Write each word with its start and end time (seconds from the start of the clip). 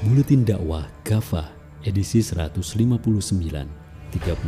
Buletin 0.00 0.48
dakwah 0.48 0.88
Kafah 1.04 1.52
edisi 1.84 2.24
159 2.24 2.56
30 2.56 3.68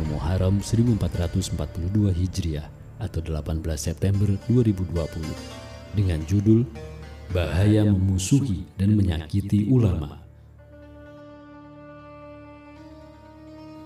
Muharram 0.09 0.57
1442 0.57 2.09
Hijriah 2.09 2.65
atau 2.97 3.21
18 3.21 3.61
September 3.77 4.33
2020 4.49 4.97
dengan 5.93 6.25
judul 6.25 6.65
Bahaya 7.29 7.85
memusuhi 7.85 8.65
dan 8.81 8.97
menyakiti 8.97 9.69
ulama. 9.69 10.25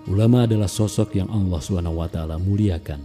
Ulama 0.08 0.48
adalah 0.48 0.72
sosok 0.72 1.20
yang 1.20 1.28
Allah 1.28 1.60
SWT 1.60 2.16
muliakan. 2.40 3.04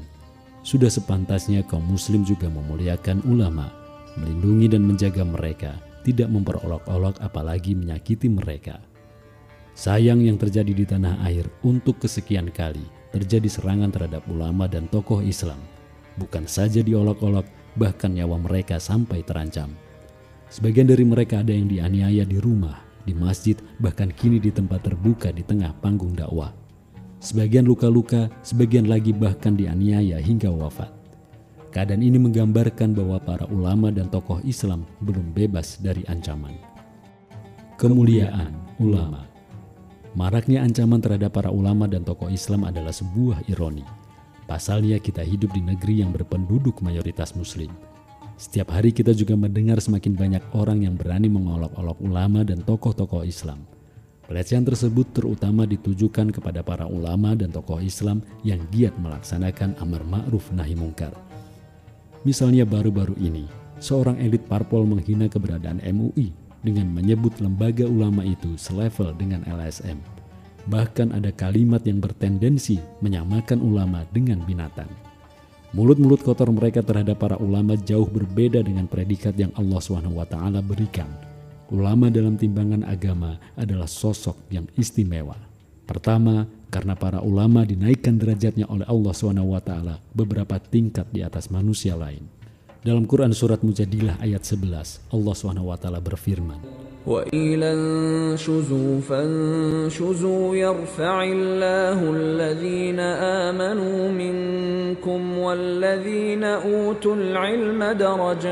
Sudah 0.64 0.88
sepantasnya 0.88 1.68
kaum 1.68 1.84
muslim 1.84 2.24
juga 2.24 2.48
memuliakan 2.48 3.28
ulama, 3.28 3.76
melindungi 4.16 4.72
dan 4.72 4.88
menjaga 4.88 5.28
mereka 5.28 5.76
tidak 6.04 6.30
memperolok-olok 6.30 7.24
apalagi 7.24 7.74
menyakiti 7.74 8.28
mereka. 8.28 8.84
Sayang 9.74 10.22
yang 10.22 10.38
terjadi 10.38 10.70
di 10.70 10.86
tanah 10.86 11.26
air 11.26 11.50
untuk 11.66 11.98
kesekian 11.98 12.54
kali 12.54 12.86
terjadi 13.10 13.46
serangan 13.46 13.90
terhadap 13.94 14.26
ulama 14.30 14.66
dan 14.70 14.86
tokoh 14.90 15.22
Islam. 15.22 15.58
Bukan 16.18 16.46
saja 16.46 16.82
diolok-olok, 16.86 17.46
bahkan 17.78 18.14
nyawa 18.14 18.38
mereka 18.38 18.78
sampai 18.78 19.26
terancam. 19.26 19.74
Sebagian 20.50 20.86
dari 20.86 21.02
mereka 21.02 21.42
ada 21.42 21.50
yang 21.50 21.66
dianiaya 21.66 22.26
di 22.26 22.38
rumah, 22.38 22.78
di 23.06 23.18
masjid, 23.18 23.58
bahkan 23.82 24.14
kini 24.14 24.38
di 24.38 24.54
tempat 24.54 24.86
terbuka 24.86 25.34
di 25.34 25.42
tengah 25.42 25.74
panggung 25.82 26.14
dakwah. 26.14 26.54
Sebagian 27.18 27.66
luka-luka, 27.66 28.30
sebagian 28.46 28.86
lagi 28.86 29.10
bahkan 29.10 29.58
dianiaya 29.58 30.22
hingga 30.22 30.54
wafat. 30.54 31.03
Keadaan 31.74 32.06
ini 32.06 32.22
menggambarkan 32.22 32.94
bahwa 32.94 33.18
para 33.18 33.50
ulama 33.50 33.90
dan 33.90 34.06
tokoh 34.06 34.38
Islam 34.46 34.86
belum 35.02 35.34
bebas 35.34 35.82
dari 35.82 36.06
ancaman. 36.06 36.54
Kemuliaan 37.82 38.54
ulama. 38.78 39.26
Maraknya 40.14 40.62
ancaman 40.62 41.02
terhadap 41.02 41.34
para 41.34 41.50
ulama 41.50 41.90
dan 41.90 42.06
tokoh 42.06 42.30
Islam 42.30 42.70
adalah 42.70 42.94
sebuah 42.94 43.50
ironi. 43.50 43.82
Pasalnya 44.46 45.02
kita 45.02 45.26
hidup 45.26 45.50
di 45.50 45.66
negeri 45.66 46.06
yang 46.06 46.14
berpenduduk 46.14 46.78
mayoritas 46.86 47.34
muslim. 47.34 47.74
Setiap 48.38 48.70
hari 48.70 48.94
kita 48.94 49.10
juga 49.18 49.34
mendengar 49.34 49.82
semakin 49.82 50.14
banyak 50.14 50.44
orang 50.54 50.86
yang 50.86 50.94
berani 50.94 51.26
mengolok-olok 51.26 51.98
ulama 52.06 52.46
dan 52.46 52.62
tokoh-tokoh 52.62 53.26
Islam. 53.26 53.66
Pelecehan 54.30 54.62
tersebut 54.62 55.10
terutama 55.10 55.66
ditujukan 55.66 56.30
kepada 56.38 56.62
para 56.62 56.86
ulama 56.86 57.34
dan 57.34 57.50
tokoh 57.50 57.82
Islam 57.82 58.22
yang 58.46 58.62
giat 58.70 58.94
melaksanakan 59.02 59.74
amar 59.82 60.06
ma'ruf 60.06 60.54
nahi 60.54 60.78
mungkar 60.78 61.33
Misalnya 62.24 62.64
baru-baru 62.64 63.20
ini, 63.20 63.44
seorang 63.84 64.16
elit 64.16 64.48
parpol 64.48 64.88
menghina 64.88 65.28
keberadaan 65.28 65.84
MUI 65.84 66.32
dengan 66.64 66.88
menyebut 66.88 67.36
lembaga 67.44 67.84
ulama 67.84 68.24
itu 68.24 68.56
selevel 68.56 69.12
dengan 69.20 69.44
LSM. 69.44 70.00
Bahkan 70.72 71.12
ada 71.12 71.36
kalimat 71.36 71.84
yang 71.84 72.00
bertendensi 72.00 72.80
menyamakan 73.04 73.60
ulama 73.60 74.08
dengan 74.16 74.40
binatang. 74.48 74.88
Mulut-mulut 75.76 76.24
kotor 76.24 76.48
mereka 76.48 76.80
terhadap 76.80 77.20
para 77.20 77.36
ulama 77.44 77.76
jauh 77.76 78.08
berbeda 78.08 78.64
dengan 78.64 78.88
predikat 78.88 79.36
yang 79.36 79.52
Allah 79.60 79.84
SWT 79.84 80.38
berikan. 80.64 81.12
Ulama 81.76 82.08
dalam 82.08 82.40
timbangan 82.40 82.88
agama 82.88 83.36
adalah 83.60 83.90
sosok 83.90 84.48
yang 84.48 84.64
istimewa. 84.80 85.36
Pertama, 85.84 86.48
karena 86.73 86.95
para 86.95 87.25
ulama 87.25 87.65
dinaikkan 87.65 88.21
derajatnya 88.21 88.69
oleh 88.69 88.85
Allah 88.85 89.13
SWT 89.17 89.73
beberapa 90.13 90.61
tingkat 90.61 91.09
di 91.09 91.25
atas 91.25 91.49
manusia 91.49 91.97
lain. 91.97 92.29
Dalam 92.85 93.11
Quran 93.11 93.35
surat 93.35 93.65
Mujadilah 93.65 94.23
ayat 94.23 94.47
11, 94.47 95.01
Allah 95.11 95.35
SWT 95.35 95.87
berfirman, 95.99 96.89
وَإِلَى 97.09 97.73
انشُزُوا 97.73 99.01
فَانشُزُوا 99.01 100.57
يَرْفَعِ 100.57 101.25
اللَّهُ 101.25 102.11
الَّذِينَ 102.11 103.01
آمَنُوا 103.01 104.13
مِنكُمْ 104.13 105.39
وَالَّذِينَ 105.39 106.45
أُوتُوا 106.45 107.15
الْعِلْمَ 107.17 107.85
دَرَجَاتٍ 107.93 108.49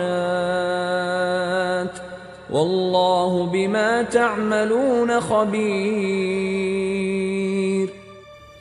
وَاللَّهُ 2.50 3.47
بِمَا 3.47 4.03
تَعْمَلُونَ 4.03 5.21
خَبِيرٌ 5.21 6.90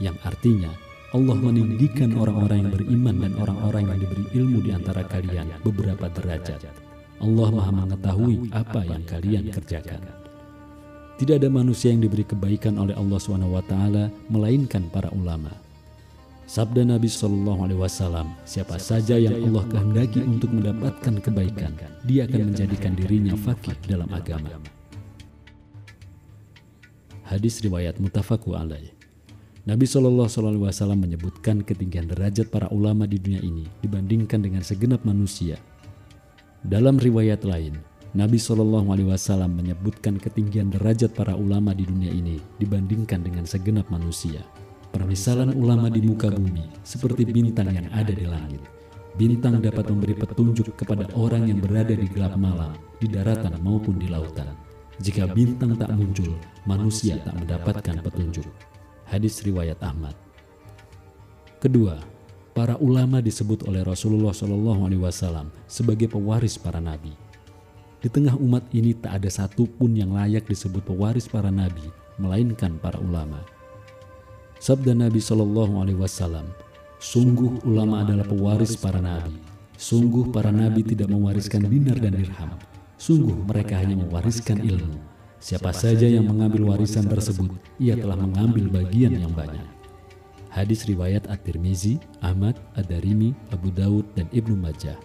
yang 0.01 0.17
artinya 0.27 0.73
Allah 1.11 1.35
meninggikan 1.35 2.15
orang-orang 2.15 2.67
yang 2.67 2.71
beriman 2.71 3.17
dan 3.19 3.33
orang-orang 3.37 3.83
yang 3.91 3.99
diberi 3.99 4.25
ilmu 4.31 4.59
di 4.63 4.71
antara 4.71 5.03
kalian 5.03 5.51
beberapa 5.67 6.07
derajat. 6.07 6.71
Allah 7.21 7.49
Maha 7.53 7.73
mengetahui 7.75 8.49
apa 8.55 8.81
yang 8.87 9.03
kalian 9.05 9.45
kerjakan. 9.51 10.01
Tidak 11.19 11.37
ada 11.37 11.51
manusia 11.53 11.93
yang 11.93 12.01
diberi 12.01 12.25
kebaikan 12.25 12.81
oleh 12.81 12.97
Allah 12.97 13.19
SWT 13.21 13.75
melainkan 14.33 14.89
para 14.89 15.13
ulama. 15.13 15.53
Sabda 16.49 16.83
Nabi 16.83 17.11
Shallallahu 17.11 17.61
Alaihi 17.67 17.81
Wasallam, 17.83 18.33
siapa 18.47 18.79
saja 18.79 19.19
yang 19.19 19.37
Allah 19.51 19.67
kehendaki 19.67 20.23
untuk 20.23 20.55
mendapatkan 20.55 21.19
kebaikan, 21.23 21.75
dia 22.07 22.25
akan 22.25 22.55
menjadikan 22.55 22.95
dirinya 22.95 23.35
fakih 23.35 23.77
dalam 23.87 24.09
agama. 24.15 24.51
Hadis 27.27 27.63
riwayat 27.63 27.99
mutafaku 28.03 28.55
alaih. 28.59 29.00
Nabi 29.69 29.85
Shallallahu 29.85 30.25
Alaihi 30.25 30.65
Wasallam 30.73 31.05
menyebutkan 31.05 31.61
ketinggian 31.61 32.09
derajat 32.09 32.49
para 32.49 32.73
ulama 32.73 33.05
di 33.05 33.21
dunia 33.21 33.45
ini 33.45 33.69
dibandingkan 33.85 34.41
dengan 34.41 34.65
segenap 34.65 35.05
manusia. 35.05 35.61
Dalam 36.65 36.97
riwayat 36.97 37.45
lain, 37.45 37.77
Nabi 38.17 38.41
Shallallahu 38.41 38.89
Alaihi 38.89 39.13
Wasallam 39.13 39.61
menyebutkan 39.61 40.17
ketinggian 40.17 40.73
derajat 40.73 41.13
para 41.13 41.37
ulama 41.37 41.77
di 41.77 41.85
dunia 41.85 42.09
ini 42.09 42.41
dibandingkan 42.57 43.21
dengan 43.21 43.45
segenap 43.45 43.85
manusia. 43.93 44.41
Permisalan 44.97 45.53
ulama 45.53 45.93
di 45.93 46.01
muka 46.09 46.33
bumi 46.33 46.65
seperti 46.81 47.29
bintang 47.29 47.69
yang 47.69 47.93
ada 47.93 48.17
di 48.17 48.25
langit. 48.25 48.65
Bintang 49.21 49.61
dapat 49.61 49.93
memberi 49.93 50.17
petunjuk 50.17 50.73
kepada 50.73 51.05
orang 51.13 51.53
yang 51.53 51.61
berada 51.61 51.93
di 51.93 52.09
gelap 52.09 52.33
malam, 52.41 52.73
di 52.97 53.13
daratan 53.13 53.61
maupun 53.61 54.01
di 54.01 54.09
lautan. 54.09 54.57
Jika 55.05 55.29
bintang 55.29 55.77
tak 55.77 55.93
muncul, 55.93 56.33
manusia 56.65 57.21
tak 57.21 57.37
mendapatkan 57.37 58.01
petunjuk. 58.01 58.49
Hadis 59.11 59.43
riwayat 59.43 59.83
Ahmad. 59.83 60.15
Kedua, 61.59 61.99
para 62.55 62.79
ulama 62.79 63.19
disebut 63.19 63.67
oleh 63.67 63.83
Rasulullah 63.83 64.31
Shallallahu 64.31 64.87
Alaihi 64.87 65.03
Wasallam 65.03 65.51
sebagai 65.67 66.07
pewaris 66.07 66.55
para 66.55 66.79
nabi. 66.79 67.11
Di 67.99 68.07
tengah 68.07 68.39
umat 68.39 68.71
ini 68.71 68.95
tak 68.95 69.19
ada 69.19 69.27
satupun 69.27 69.99
yang 69.99 70.15
layak 70.15 70.47
disebut 70.47 70.87
pewaris 70.87 71.27
para 71.27 71.51
nabi, 71.51 71.83
melainkan 72.23 72.79
para 72.79 73.03
ulama. 73.03 73.43
Sabda 74.63 74.95
Nabi 74.95 75.19
Shallallahu 75.19 75.83
Alaihi 75.83 75.99
Wasallam, 75.99 76.47
sungguh 77.03 77.67
ulama 77.67 78.07
adalah 78.07 78.31
pewaris 78.31 78.79
para 78.79 79.03
nabi. 79.03 79.35
Sungguh 79.75 80.31
para 80.31 80.55
nabi 80.55 80.87
tidak 80.87 81.11
mewariskan 81.11 81.67
dinar 81.67 81.99
dan 81.99 82.15
dirham. 82.15 82.55
Sungguh 82.95 83.35
mereka 83.43 83.75
hanya 83.75 83.99
mewariskan 83.99 84.63
ilmu. 84.63 85.03
Siapa 85.41 85.73
saja 85.73 86.05
yang 86.05 86.29
mengambil 86.29 86.77
warisan 86.77 87.09
tersebut, 87.09 87.49
ia 87.81 87.97
telah 87.97 88.13
mengambil 88.13 88.69
bagian 88.69 89.17
yang 89.17 89.33
banyak. 89.33 89.65
Hadis 90.53 90.85
riwayat 90.85 91.25
At-Tirmizi, 91.33 91.97
Ahmad, 92.21 92.61
Ad-Darimi, 92.77 93.33
Abu 93.49 93.73
Daud, 93.73 94.05
dan 94.13 94.29
Ibnu 94.37 94.53
Majah. 94.53 95.01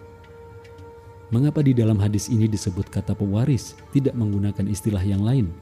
Mengapa 1.31 1.63
di 1.63 1.71
dalam 1.71 1.95
hadis 2.03 2.27
ini 2.27 2.51
disebut 2.51 2.91
kata 2.91 3.15
pewaris, 3.15 3.79
tidak 3.95 4.11
menggunakan 4.13 4.67
istilah 4.67 5.01
yang 5.01 5.23
lain? 5.23 5.55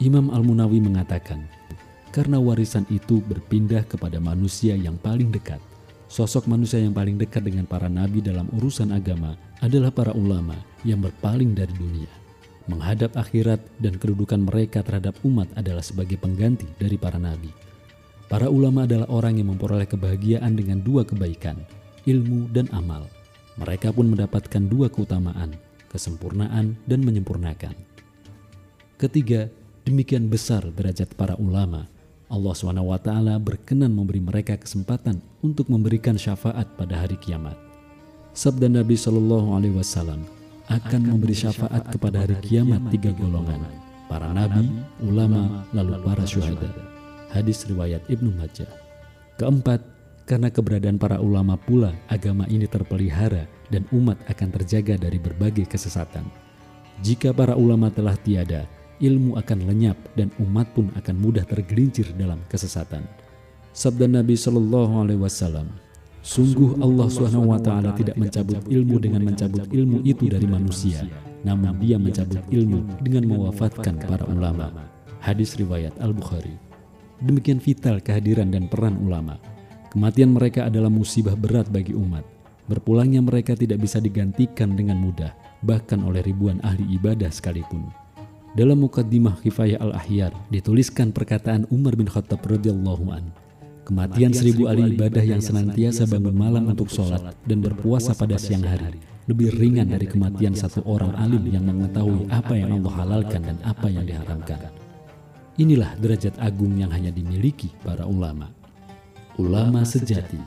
Imam 0.00 0.32
Al-Munawi 0.32 0.80
mengatakan, 0.80 1.44
karena 2.08 2.40
warisan 2.40 2.88
itu 2.88 3.20
berpindah 3.20 3.84
kepada 3.84 4.16
manusia 4.16 4.74
yang 4.74 4.96
paling 4.96 5.28
dekat. 5.28 5.60
Sosok 6.10 6.48
manusia 6.50 6.82
yang 6.82 6.96
paling 6.96 7.20
dekat 7.20 7.46
dengan 7.46 7.68
para 7.68 7.86
nabi 7.86 8.18
dalam 8.18 8.50
urusan 8.56 8.90
agama 8.90 9.38
adalah 9.62 9.94
para 9.94 10.10
ulama 10.16 10.58
yang 10.82 10.98
berpaling 10.98 11.54
dari 11.54 11.70
dunia. 11.76 12.19
Menghadap 12.70 13.18
akhirat 13.18 13.58
dan 13.82 13.98
kedudukan 13.98 14.38
mereka 14.38 14.86
terhadap 14.86 15.18
umat 15.26 15.50
adalah 15.58 15.82
sebagai 15.82 16.14
pengganti 16.14 16.70
dari 16.78 16.94
para 16.94 17.18
nabi. 17.18 17.50
Para 18.30 18.46
ulama 18.46 18.86
adalah 18.86 19.10
orang 19.10 19.42
yang 19.42 19.50
memperoleh 19.50 19.90
kebahagiaan 19.90 20.54
dengan 20.54 20.78
dua 20.78 21.02
kebaikan, 21.02 21.58
ilmu 22.06 22.46
dan 22.54 22.70
amal. 22.70 23.10
Mereka 23.58 23.90
pun 23.90 24.14
mendapatkan 24.14 24.62
dua 24.70 24.86
keutamaan, 24.86 25.58
kesempurnaan 25.90 26.78
dan 26.86 27.02
menyempurnakan. 27.02 27.74
Ketiga, 28.94 29.50
demikian 29.82 30.30
besar 30.30 30.62
derajat 30.70 31.10
para 31.18 31.34
ulama 31.42 31.90
Allah 32.30 32.54
SWT 32.54 33.10
berkenan 33.42 33.90
memberi 33.90 34.22
mereka 34.22 34.54
kesempatan 34.54 35.18
untuk 35.42 35.66
memberikan 35.66 36.14
syafaat 36.14 36.78
pada 36.78 37.02
hari 37.02 37.18
kiamat. 37.18 37.58
Sabda 38.30 38.70
Nabi 38.70 38.94
Shallallahu 38.94 39.58
Alaihi 39.58 39.74
Wasallam 39.74 40.22
akan 40.70 41.02
memberi 41.02 41.34
syafaat 41.34 41.90
kepada 41.90 42.22
hari 42.22 42.38
kiamat 42.46 42.94
tiga 42.94 43.10
golongan, 43.10 43.58
para 44.06 44.30
nabi, 44.30 44.70
ulama, 45.02 45.66
lalu 45.74 45.98
para 46.06 46.22
syuhada. 46.22 46.70
Hadis 47.34 47.66
riwayat 47.66 48.06
Ibnu 48.06 48.30
Majah. 48.38 48.70
Keempat, 49.34 49.82
karena 50.30 50.46
keberadaan 50.46 50.94
para 50.94 51.18
ulama 51.18 51.58
pula 51.58 51.90
agama 52.06 52.46
ini 52.46 52.70
terpelihara 52.70 53.50
dan 53.66 53.82
umat 53.90 54.22
akan 54.30 54.48
terjaga 54.54 54.94
dari 54.94 55.18
berbagai 55.18 55.66
kesesatan. 55.66 56.22
Jika 57.02 57.34
para 57.34 57.58
ulama 57.58 57.90
telah 57.90 58.14
tiada, 58.14 58.70
ilmu 59.02 59.34
akan 59.42 59.58
lenyap 59.66 59.98
dan 60.14 60.30
umat 60.38 60.70
pun 60.70 60.92
akan 60.94 61.16
mudah 61.18 61.42
tergelincir 61.42 62.14
dalam 62.14 62.38
kesesatan. 62.46 63.02
Sabda 63.74 64.06
Nabi 64.06 64.38
Shallallahu 64.38 65.02
Alaihi 65.02 65.18
Wasallam, 65.22 65.66
sungguh 66.20 66.80
Allah 66.80 67.08
Taala 67.60 67.90
tidak 67.96 68.16
mencabut 68.16 68.60
ilmu 68.68 68.96
dengan 69.00 69.22
mencabut 69.24 69.64
ilmu 69.68 70.04
itu 70.04 70.28
dari 70.28 70.44
manusia, 70.44 71.04
namun 71.44 71.76
Dia 71.80 71.96
mencabut 71.96 72.44
ilmu 72.48 73.00
dengan 73.00 73.24
mewafatkan 73.28 74.00
para 74.00 74.24
ulama. 74.28 74.72
Hadis 75.20 75.56
riwayat 75.60 75.96
Al 76.00 76.16
Bukhari. 76.16 76.56
Demikian 77.20 77.60
vital 77.60 78.00
kehadiran 78.00 78.48
dan 78.48 78.68
peran 78.68 78.96
ulama. 78.96 79.36
Kematian 79.92 80.32
mereka 80.32 80.70
adalah 80.70 80.88
musibah 80.88 81.36
berat 81.36 81.68
bagi 81.68 81.92
umat. 81.92 82.24
Berpulangnya 82.70 83.20
mereka 83.20 83.52
tidak 83.58 83.82
bisa 83.82 83.98
digantikan 83.98 84.72
dengan 84.72 84.96
mudah, 84.96 85.34
bahkan 85.60 86.00
oleh 86.06 86.22
ribuan 86.24 86.62
ahli 86.64 86.86
ibadah 86.96 87.28
sekalipun. 87.28 87.84
Dalam 88.54 88.82
Mukaddimah 88.82 89.42
Kifayah 89.42 89.78
Al-Ahyar 89.78 90.34
dituliskan 90.50 91.14
perkataan 91.14 91.70
Umar 91.70 91.94
bin 91.94 92.10
Khattab 92.10 92.42
radhiyallahu 92.42 93.04
an. 93.14 93.30
Kematian 93.90 94.30
seribu 94.30 94.70
ahli 94.70 94.94
ibadah 94.94 95.18
yang 95.26 95.42
senantiasa 95.42 96.06
bangun 96.06 96.30
malam 96.30 96.70
untuk 96.70 96.86
sholat 96.86 97.34
dan 97.42 97.58
berpuasa 97.58 98.14
pada 98.14 98.38
siang 98.38 98.62
hari 98.62 99.02
lebih 99.26 99.50
ringan 99.58 99.90
dari 99.90 100.06
kematian 100.06 100.54
satu 100.54 100.86
orang 100.86 101.10
alim 101.18 101.42
yang 101.50 101.66
mengetahui 101.66 102.30
apa 102.30 102.54
yang 102.54 102.78
Allah 102.78 102.94
halalkan 103.02 103.42
dan 103.42 103.58
apa 103.66 103.90
yang 103.90 104.06
diharamkan. 104.06 104.70
Inilah 105.58 105.98
derajat 105.98 106.38
agung 106.38 106.78
yang 106.78 106.94
hanya 106.94 107.10
dimiliki 107.10 107.74
para 107.82 108.06
ulama. 108.06 108.46
Ulama 109.42 109.82
sejati 109.82 110.38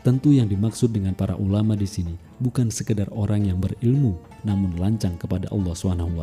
Tentu 0.00 0.32
yang 0.32 0.48
dimaksud 0.48 0.94
dengan 0.94 1.12
para 1.12 1.36
ulama 1.36 1.76
di 1.76 1.84
sini 1.84 2.16
bukan 2.40 2.72
sekedar 2.72 3.12
orang 3.12 3.44
yang 3.44 3.60
berilmu 3.60 4.16
namun 4.46 4.72
lancang 4.80 5.20
kepada 5.20 5.52
Allah 5.52 5.76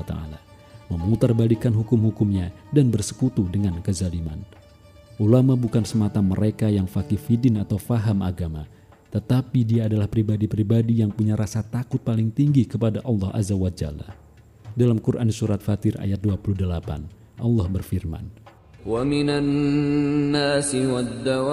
taala, 0.10 0.40
memutarbalikan 0.90 1.75
hukum-hukumnya 1.75 2.50
dan 2.74 2.90
bersekutu 2.90 3.46
dengan 3.52 3.78
kezaliman. 3.86 4.42
Ulama 5.23 5.58
bukan 5.58 5.82
semata 5.82 6.23
mereka 6.23 6.70
yang 6.70 6.87
fakih 6.87 7.19
fidin 7.19 7.58
atau 7.58 7.75
faham 7.75 8.23
agama, 8.23 8.70
tetapi 9.11 9.67
dia 9.67 9.90
adalah 9.90 10.06
pribadi-pribadi 10.06 11.02
yang 11.02 11.11
punya 11.11 11.35
rasa 11.35 11.67
takut 11.67 11.99
paling 11.99 12.31
tinggi 12.31 12.62
kepada 12.62 13.02
Allah 13.02 13.35
Azza 13.35 13.58
wa 13.58 13.67
Jalla. 13.67 14.14
Dalam 14.79 15.02
Quran 15.02 15.26
Surat 15.35 15.58
Fatir 15.58 15.99
ayat 15.99 16.23
28, 16.23 16.62
Allah 17.43 17.67
berfirman, 17.67 18.49
ومن 18.88 19.31
الناس 19.31 20.75
والدواب 20.75 21.50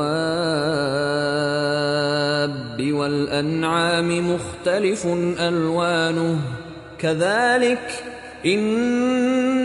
والأنعام 2.80 4.10
مختلف 4.34 5.08
ألوانه 5.40 6.40
كذلك 6.98 8.04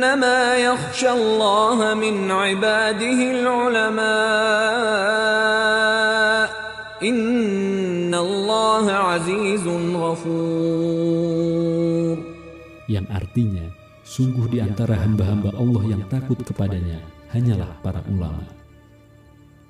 إنما 0.04 0.60
يخشى 0.60 1.10
الله 1.10 1.94
من 1.96 2.28
عباده 2.30 3.20
العلماء 3.40 4.04
إن 7.00 8.12
الله 8.12 8.84
عزيز 8.92 9.64
غفور 9.96 11.00
yang 12.90 13.06
artinya 13.08 13.70
sungguh 14.04 14.50
di 14.50 14.58
antara 14.60 14.98
hamba-hamba 15.00 15.54
Allah 15.56 15.96
yang 15.96 16.02
takut 16.10 16.42
kepadanya 16.42 17.00
hanyalah 17.30 17.70
para 17.80 18.02
ulama. 18.10 18.42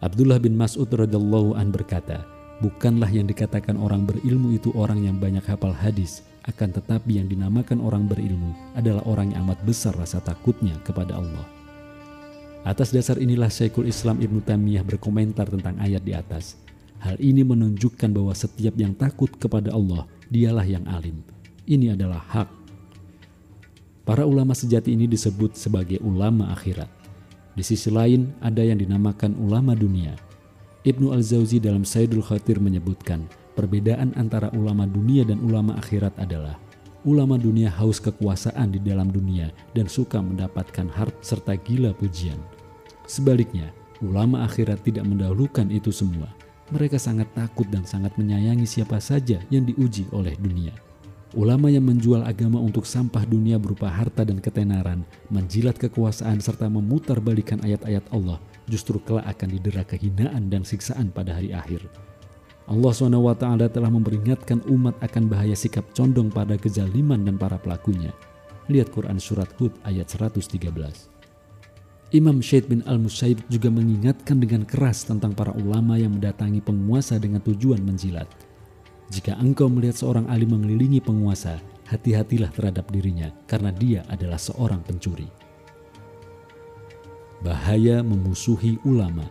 Abdullah 0.00 0.40
bin 0.40 0.56
Mas'ud 0.56 0.88
radhiyallahu 0.88 1.52
an 1.52 1.68
berkata, 1.68 2.24
bukanlah 2.64 3.12
yang 3.12 3.28
dikatakan 3.28 3.76
orang 3.76 4.08
berilmu 4.08 4.56
itu 4.56 4.72
orang 4.72 5.04
yang 5.04 5.20
banyak 5.20 5.44
hafal 5.44 5.76
hadis, 5.76 6.24
akan 6.45 6.69
tetapi 6.77 7.17
yang 7.17 7.25
dinamakan 7.25 7.81
orang 7.81 8.05
berilmu 8.05 8.53
adalah 8.77 9.01
orang 9.09 9.33
yang 9.33 9.49
amat 9.49 9.65
besar 9.65 9.97
rasa 9.97 10.21
takutnya 10.21 10.77
kepada 10.85 11.17
Allah. 11.17 11.45
Atas 12.65 12.93
dasar 12.93 13.17
inilah 13.17 13.49
Syekhul 13.49 13.89
Islam 13.89 14.21
Ibnu 14.21 14.41
Taimiyah 14.41 14.85
berkomentar 14.85 15.49
tentang 15.49 15.77
ayat 15.81 16.01
di 16.01 16.13
atas. 16.13 16.57
Hal 17.01 17.17
ini 17.21 17.45
menunjukkan 17.45 18.09
bahwa 18.09 18.33
setiap 18.33 18.73
yang 18.73 18.97
takut 18.97 19.29
kepada 19.37 19.69
Allah, 19.69 20.09
dialah 20.29 20.65
yang 20.65 20.85
alim. 20.89 21.21
Ini 21.69 21.93
adalah 21.93 22.21
hak. 22.21 22.49
Para 24.05 24.25
ulama 24.25 24.53
sejati 24.53 24.93
ini 24.93 25.05
disebut 25.05 25.57
sebagai 25.57 26.01
ulama 26.01 26.53
akhirat. 26.53 26.89
Di 27.53 27.61
sisi 27.65 27.89
lain, 27.89 28.33
ada 28.41 28.61
yang 28.61 28.77
dinamakan 28.81 29.37
ulama 29.37 29.73
dunia. 29.77 30.13
Ibnu 30.85 31.09
Al-Zawzi 31.09 31.57
dalam 31.57 31.81
Sayyidul 31.85 32.21
Khatir 32.21 32.61
menyebutkan, 32.61 33.25
perbedaan 33.55 34.11
antara 34.19 34.51
ulama 34.51 34.83
dunia 34.83 35.23
dan 35.23 35.39
ulama 35.41 35.79
akhirat 35.79 36.13
adalah 36.19 36.59
ulama 37.07 37.39
dunia 37.39 37.71
haus 37.71 38.03
kekuasaan 38.03 38.75
di 38.75 38.79
dalam 38.83 39.07
dunia 39.07 39.53
dan 39.71 39.87
suka 39.87 40.19
mendapatkan 40.19 40.91
harta 40.91 41.17
serta 41.23 41.55
gila 41.55 41.95
pujian. 41.95 42.37
Sebaliknya, 43.07 43.71
ulama 44.03 44.43
akhirat 44.43 44.83
tidak 44.83 45.05
mendahulukan 45.07 45.69
itu 45.69 45.93
semua. 45.93 46.27
Mereka 46.73 46.97
sangat 46.97 47.29
takut 47.37 47.69
dan 47.69 47.85
sangat 47.85 48.17
menyayangi 48.17 48.65
siapa 48.65 48.97
saja 48.97 49.37
yang 49.53 49.69
diuji 49.69 50.09
oleh 50.09 50.33
dunia. 50.35 50.73
Ulama 51.37 51.69
yang 51.69 51.85
menjual 51.85 52.25
agama 52.25 52.57
untuk 52.57 52.87
sampah 52.87 53.27
dunia 53.27 53.61
berupa 53.61 53.91
harta 53.91 54.25
dan 54.25 54.41
ketenaran, 54.41 55.05
menjilat 55.29 55.77
kekuasaan 55.77 56.41
serta 56.41 56.65
memutar 56.71 57.21
balikan 57.21 57.61
ayat-ayat 57.61 58.07
Allah, 58.09 58.41
justru 58.65 58.97
kelak 59.03 59.29
akan 59.29 59.53
didera 59.53 59.83
kehinaan 59.85 60.49
dan 60.49 60.65
siksaan 60.65 61.13
pada 61.13 61.37
hari 61.37 61.53
akhir. 61.53 61.85
Allah 62.65 62.91
SWT 62.93 63.45
telah 63.69 63.91
memperingatkan 63.93 64.65
umat 64.65 64.97
akan 65.01 65.23
bahaya 65.29 65.53
sikap 65.53 65.85
condong 65.93 66.33
pada 66.33 66.57
kezaliman 66.57 67.21
dan 67.21 67.37
para 67.37 67.61
pelakunya. 67.61 68.09
Lihat 68.65 68.89
Quran 68.89 69.21
Surat 69.21 69.49
Hud 69.61 69.77
ayat 69.85 70.09
113. 70.09 70.49
Imam 72.13 72.41
Syed 72.41 72.65
bin 72.65 72.81
Al-Musaib 72.89 73.41
juga 73.49 73.69
mengingatkan 73.69 74.41
dengan 74.41 74.65
keras 74.65 75.05
tentang 75.05 75.37
para 75.37 75.53
ulama 75.53 75.97
yang 75.97 76.17
mendatangi 76.17 76.61
penguasa 76.61 77.21
dengan 77.21 77.41
tujuan 77.45 77.81
menjilat– 77.85 78.25
jika 79.09 79.37
engkau 79.37 79.69
melihat 79.69 80.01
seorang 80.01 80.25
alim 80.33 80.57
mengelilingi 80.57 80.97
penguasa, 80.97 81.61
hati-hatilah 81.85 82.49
terhadap 82.49 82.89
dirinya 82.89 83.29
karena 83.45 83.69
dia 83.69 84.01
adalah 84.09 84.41
seorang 84.41 84.81
pencuri. 84.81 85.29
Bahaya 87.45 88.01
memusuhi 88.01 88.81
ulama. 88.81 89.29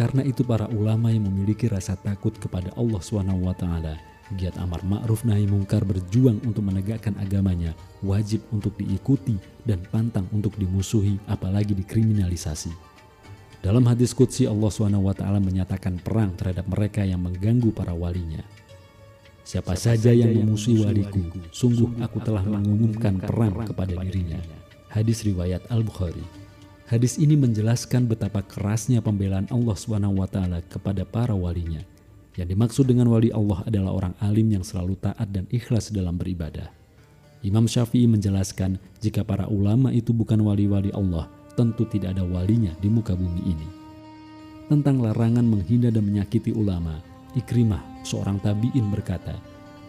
Karena 0.00 0.24
itu 0.24 0.40
para 0.48 0.64
ulama 0.72 1.12
yang 1.12 1.28
memiliki 1.28 1.68
rasa 1.68 1.92
takut 1.92 2.32
kepada 2.32 2.72
Allah 2.72 3.04
SWT, 3.04 3.64
giat 4.32 4.56
amar 4.56 4.80
ma'ruf 4.80 5.28
nahi 5.28 5.44
mungkar 5.44 5.84
berjuang 5.84 6.40
untuk 6.40 6.64
menegakkan 6.64 7.12
agamanya, 7.20 7.76
wajib 8.00 8.40
untuk 8.48 8.72
diikuti 8.80 9.36
dan 9.68 9.84
pantang 9.92 10.24
untuk 10.32 10.56
dimusuhi 10.56 11.20
apalagi 11.28 11.76
dikriminalisasi. 11.76 12.72
Dalam 13.60 13.84
hadis 13.84 14.16
Qudsi 14.16 14.48
Allah 14.48 14.72
SWT 14.72 15.20
menyatakan 15.20 16.00
perang 16.00 16.32
terhadap 16.32 16.64
mereka 16.64 17.04
yang 17.04 17.20
mengganggu 17.20 17.68
para 17.68 17.92
walinya. 17.92 18.40
Siapa 19.44 19.76
saja 19.76 20.16
yang 20.16 20.32
memusuhi 20.32 20.80
waliku, 20.80 21.20
sungguh 21.52 22.00
aku 22.00 22.24
telah 22.24 22.40
mengumumkan 22.40 23.20
perang 23.20 23.68
kepada 23.68 23.92
dirinya. 24.00 24.40
Hadis 24.88 25.28
riwayat 25.28 25.68
Al-Bukhari. 25.68 26.39
Hadis 26.90 27.22
ini 27.22 27.38
menjelaskan 27.38 28.10
betapa 28.10 28.42
kerasnya 28.42 28.98
pembelaan 28.98 29.46
Allah 29.54 29.78
SWT 29.78 30.66
kepada 30.66 31.06
para 31.06 31.38
walinya. 31.38 31.86
Yang 32.34 32.48
dimaksud 32.50 32.84
dengan 32.90 33.06
wali 33.14 33.30
Allah 33.30 33.62
adalah 33.62 33.94
orang 33.94 34.14
alim 34.18 34.50
yang 34.50 34.66
selalu 34.66 34.98
taat 34.98 35.30
dan 35.30 35.46
ikhlas 35.54 35.94
dalam 35.94 36.18
beribadah. 36.18 36.66
Imam 37.46 37.70
Syafi'i 37.70 38.10
menjelaskan 38.10 38.82
jika 38.98 39.22
para 39.22 39.46
ulama 39.46 39.94
itu 39.94 40.10
bukan 40.10 40.42
wali-wali 40.42 40.90
Allah, 40.90 41.30
tentu 41.54 41.86
tidak 41.86 42.18
ada 42.18 42.26
walinya 42.26 42.74
di 42.82 42.90
muka 42.90 43.14
bumi 43.14 43.42
ini. 43.46 43.68
Tentang 44.66 44.98
larangan 44.98 45.46
menghina 45.46 45.94
dan 45.94 46.02
menyakiti 46.02 46.50
ulama, 46.50 46.98
Ikrimah, 47.38 48.02
seorang 48.02 48.42
tabi'in 48.42 48.90
berkata, 48.90 49.38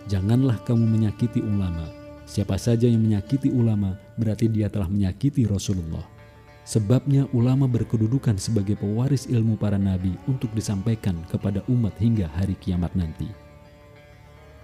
Janganlah 0.05 0.61
kamu 0.69 0.85
menyakiti 0.85 1.41
ulama. 1.41 1.89
Siapa 2.29 2.61
saja 2.61 2.85
yang 2.85 3.01
menyakiti 3.01 3.49
ulama 3.49 3.97
berarti 4.21 4.45
dia 4.53 4.69
telah 4.69 4.85
menyakiti 4.85 5.49
Rasulullah. 5.49 6.20
Sebabnya 6.61 7.25
ulama 7.33 7.65
berkedudukan 7.65 8.37
sebagai 8.37 8.77
pewaris 8.77 9.25
ilmu 9.25 9.57
para 9.57 9.81
nabi 9.81 10.13
untuk 10.29 10.53
disampaikan 10.53 11.17
kepada 11.27 11.65
umat 11.65 11.97
hingga 11.97 12.29
hari 12.29 12.53
kiamat 12.61 12.93
nanti. 12.93 13.25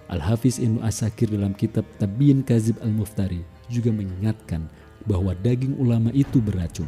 Al-Hafiz 0.07 0.61
Ibnu 0.61 0.79
Asakir 0.85 1.27
dalam 1.27 1.51
kitab 1.51 1.83
Tabiin 1.99 2.45
Kazib 2.45 2.79
Al-Muftari 2.79 3.43
juga 3.67 3.91
mengingatkan 3.91 4.63
bahwa 5.03 5.35
daging 5.35 5.75
ulama 5.75 6.13
itu 6.15 6.39
beracun. 6.39 6.87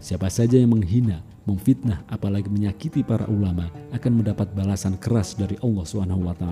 Siapa 0.00 0.32
saja 0.32 0.56
yang 0.56 0.72
menghina, 0.72 1.20
memfitnah 1.44 2.00
apalagi 2.08 2.48
menyakiti 2.48 3.04
para 3.04 3.28
ulama 3.28 3.68
akan 3.92 4.12
mendapat 4.20 4.48
balasan 4.56 4.96
keras 4.96 5.36
dari 5.36 5.60
Allah 5.60 5.84
SWT. 5.84 6.44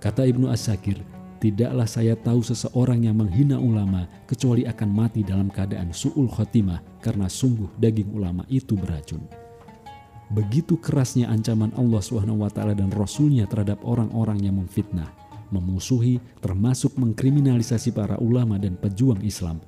Kata 0.00 0.22
Ibnu 0.24 0.48
As-Sakir, 0.48 1.00
tidaklah 1.42 1.90
saya 1.90 2.14
tahu 2.14 2.38
seseorang 2.46 3.02
yang 3.02 3.18
menghina 3.18 3.58
ulama 3.58 4.06
kecuali 4.30 4.62
akan 4.62 4.90
mati 4.94 5.26
dalam 5.26 5.50
keadaan 5.50 5.90
su'ul 5.90 6.30
khotimah 6.30 7.02
karena 7.02 7.26
sungguh 7.26 7.66
daging 7.82 8.14
ulama 8.14 8.46
itu 8.46 8.78
beracun. 8.78 9.26
Begitu 10.30 10.78
kerasnya 10.78 11.26
ancaman 11.28 11.74
Allah 11.74 11.98
SWT 11.98 12.56
dan 12.78 12.88
Rasulnya 12.94 13.50
terhadap 13.50 13.82
orang-orang 13.82 14.38
yang 14.46 14.62
memfitnah, 14.62 15.10
memusuhi, 15.50 16.22
termasuk 16.38 16.94
mengkriminalisasi 16.94 17.90
para 17.90 18.16
ulama 18.22 18.56
dan 18.56 18.78
pejuang 18.78 19.20
Islam 19.26 19.58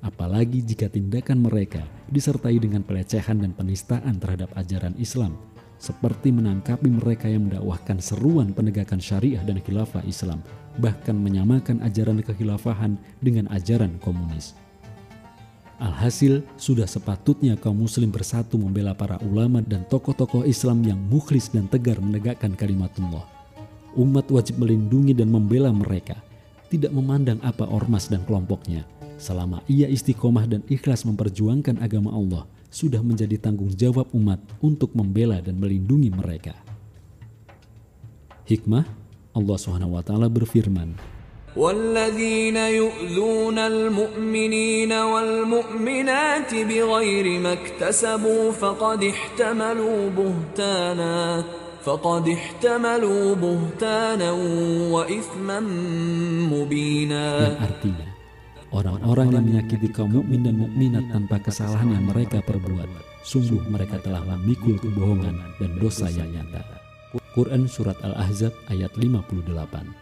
apalagi 0.00 0.64
jika 0.64 0.88
tindakan 0.88 1.44
mereka 1.44 1.84
disertai 2.08 2.56
dengan 2.56 2.80
pelecehan 2.84 3.40
dan 3.40 3.52
penistaan 3.52 4.16
terhadap 4.16 4.48
ajaran 4.56 4.96
Islam, 4.96 5.36
seperti 5.80 6.32
menangkapi 6.32 6.88
mereka 6.88 7.28
yang 7.28 7.48
mendakwahkan 7.48 8.00
seruan 8.00 8.52
penegakan 8.52 9.00
syariah 9.00 9.40
dan 9.44 9.60
khilafah 9.60 10.04
Islam, 10.04 10.40
bahkan 10.80 11.14
menyamakan 11.14 11.84
ajaran 11.84 12.24
kekhilafahan 12.24 12.96
dengan 13.20 13.46
ajaran 13.52 14.00
komunis. 14.00 14.56
Alhasil, 15.80 16.44
sudah 16.60 16.84
sepatutnya 16.84 17.56
kaum 17.56 17.88
muslim 17.88 18.12
bersatu 18.12 18.60
membela 18.60 18.92
para 18.92 19.16
ulama 19.24 19.64
dan 19.64 19.80
tokoh-tokoh 19.88 20.44
Islam 20.44 20.84
yang 20.84 21.00
mukhlis 21.00 21.48
dan 21.48 21.68
tegar 21.72 21.96
menegakkan 22.00 22.52
kalimatullah. 22.52 23.24
Umat 23.96 24.28
wajib 24.28 24.60
melindungi 24.60 25.16
dan 25.16 25.32
membela 25.32 25.72
mereka, 25.72 26.20
tidak 26.68 26.92
memandang 26.92 27.40
apa 27.40 27.64
ormas 27.64 28.12
dan 28.12 28.20
kelompoknya. 28.28 28.84
Selama 29.16 29.64
ia 29.72 29.88
istiqomah 29.88 30.44
dan 30.44 30.60
ikhlas 30.68 31.08
memperjuangkan 31.08 31.80
agama 31.80 32.12
Allah, 32.12 32.44
sudah 32.68 33.00
menjadi 33.00 33.40
tanggung 33.40 33.72
jawab 33.72 34.04
umat 34.12 34.38
untuk 34.60 34.92
membela 34.92 35.40
dan 35.40 35.56
melindungi 35.56 36.12
mereka. 36.12 36.52
Hikmah 38.44 38.99
Allah 39.35 39.55
SWT 39.59 40.11
berfirman, 40.31 41.15
والذين 41.55 42.57
يؤذون 42.57 43.57
المؤمنين 43.59 44.91
والمؤمنات 44.91 46.55
بغير 46.55 47.39
ما 47.39 47.53
اكتسبوا 47.53 48.51
فقد 48.51 49.03
احتملوا 49.03 50.09
بهتانا 50.09 51.43
فقد 51.83 52.27
احتملوا 52.27 53.35
بهتانا 53.35 54.31
وإثما 54.91 55.59
مبينا 56.51 57.25
yang 57.39 57.63
artinya 57.63 58.07
orang-orang 58.75 59.27
yang 59.31 59.43
menyakiti 59.47 59.87
kaum 59.95 60.11
mukmin 60.11 60.43
dan 60.43 60.59
mukminat 60.59 61.07
tanpa 61.07 61.39
kesalahan 61.39 61.87
yang 61.87 62.03
mereka 62.03 62.43
perbuat 62.43 62.89
sungguh 63.23 63.63
mereka 63.71 64.03
telah 64.03 64.19
memikul 64.27 64.75
kebohongan 64.75 65.39
dan 65.55 65.71
dosa 65.79 66.11
yang 66.11 66.27
nyata 66.35 66.78
Quran 67.36 67.70
Surat 67.70 67.98
Al-Ahzab 68.02 68.50
ayat 68.66 68.90
58 68.98 69.99